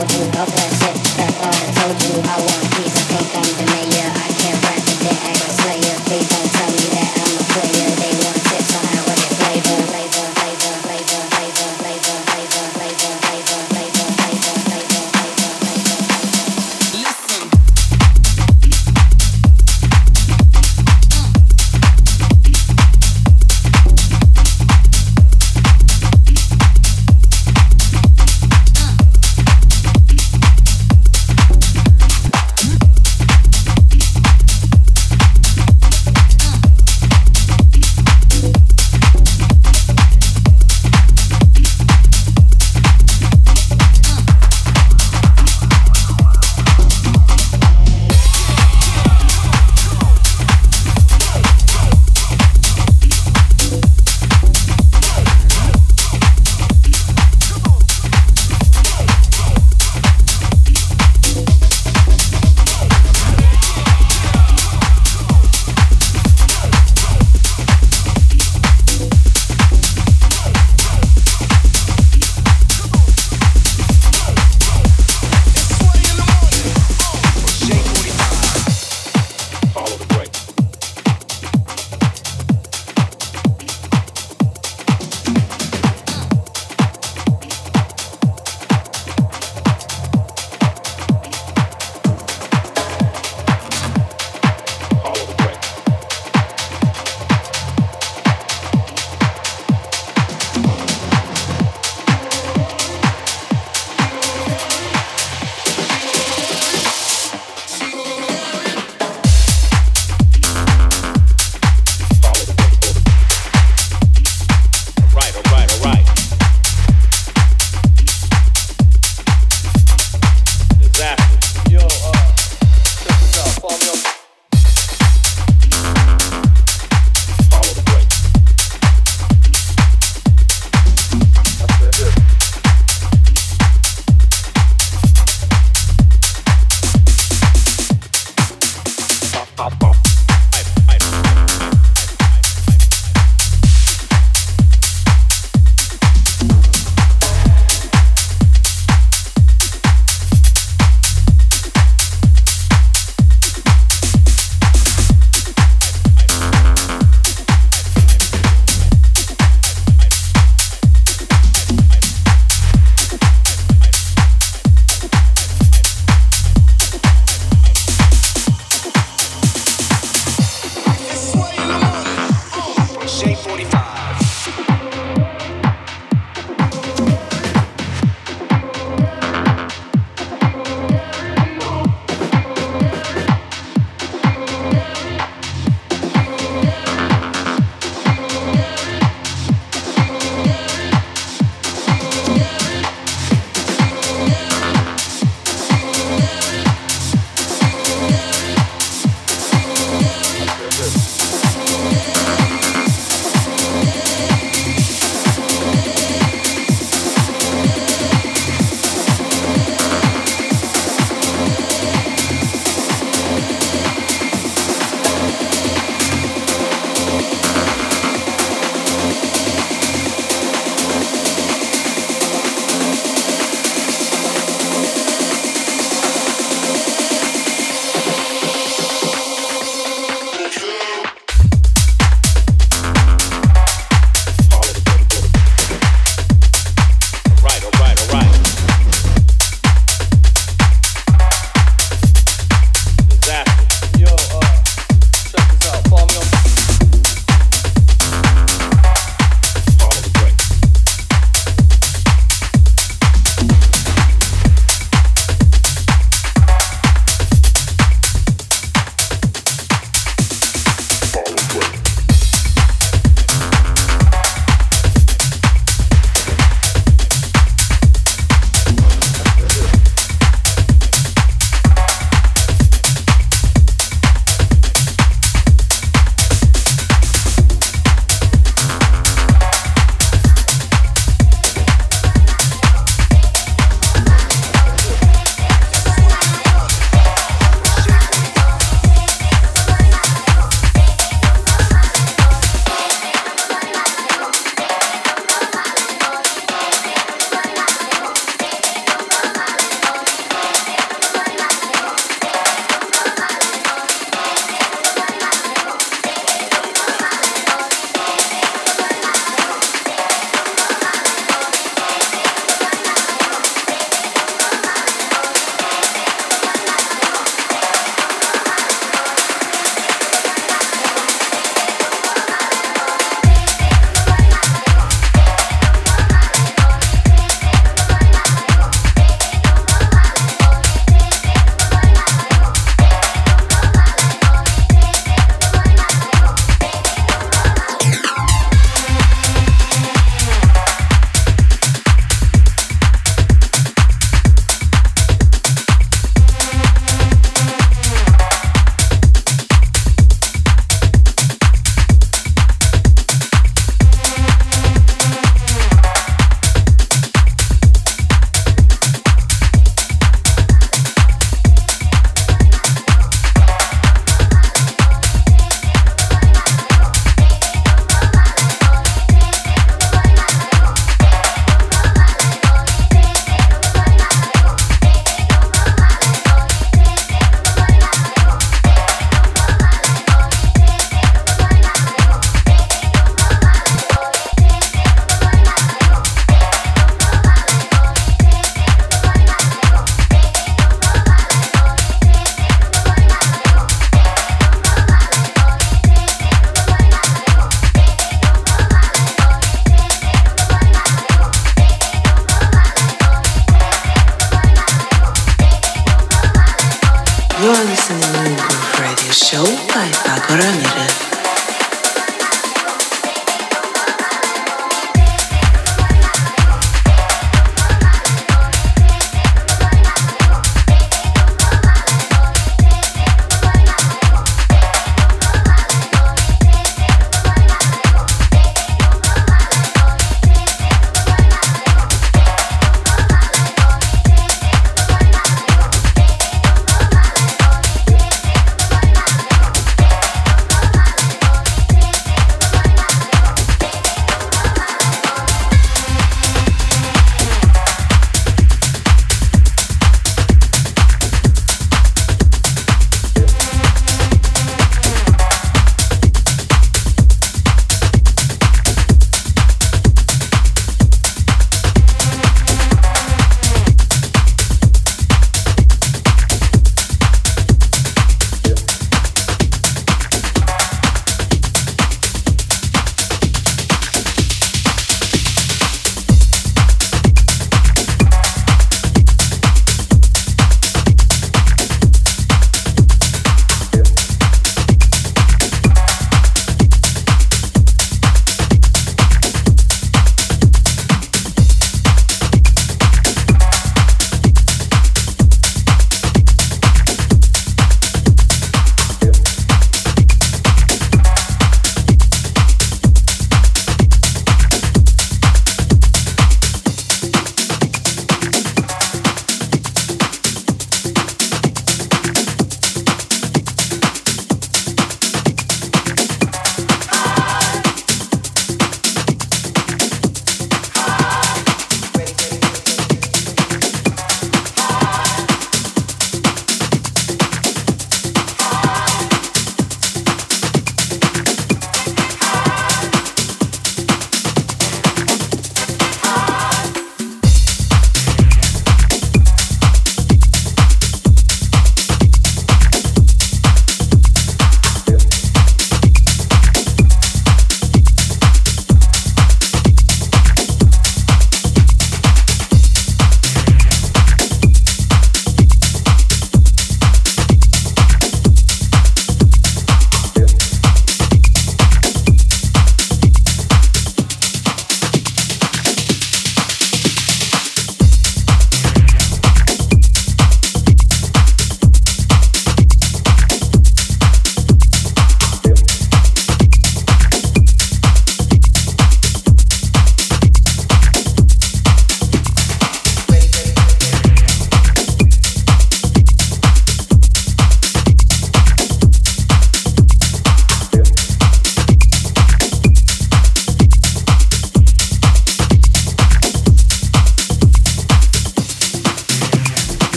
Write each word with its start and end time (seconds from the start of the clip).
I 0.00 0.02
will 0.04 0.30
help 0.32 0.48
myself. 0.48 0.89